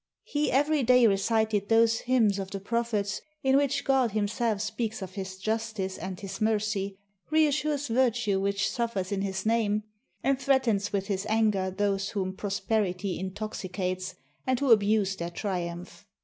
He 0.23 0.51
every 0.51 0.81
day 0.81 1.05
recited 1.05 1.69
those 1.69 1.99
hymns 1.99 2.39
of 2.39 2.49
the 2.49 2.59
prophets 2.59 3.21
in 3.43 3.55
which 3.55 3.83
God 3.85 4.13
himself 4.13 4.59
speaks 4.59 5.03
of 5.03 5.11
his 5.13 5.37
justice 5.37 5.95
and 5.95 6.19
his 6.19 6.41
mercy, 6.41 6.97
reassures 7.29 7.87
virtue 7.87 8.41
which 8.41 8.67
suffers 8.67 9.11
in 9.11 9.21
his 9.21 9.45
name, 9.45 9.83
and 10.23 10.41
threatens 10.41 10.91
with 10.91 11.05
his 11.05 11.27
anger 11.29 11.69
those 11.69 12.09
whom 12.09 12.35
prosperity 12.35 13.19
intoxicates, 13.19 14.15
and 14.47 14.59
who 14.59 14.71
abuse 14.71 15.15
their 15.17 15.29
triumph. 15.29 16.07